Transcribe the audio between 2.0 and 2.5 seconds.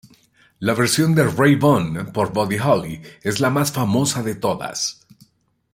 por